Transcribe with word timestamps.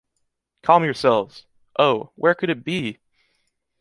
Calm 0.63 0.83
yourselves! 0.83 1.45
Oh, 1.77 2.09
where 2.15 2.33
could 2.33 2.49
it 2.49 2.63
be? 2.63 2.97